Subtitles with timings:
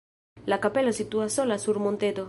[0.53, 2.19] La kapelo situas sola sur monteto.